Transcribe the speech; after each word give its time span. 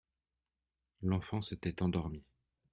L'enfant 1.03 1.43
s'était 1.43 1.83
endormi. 1.83 2.23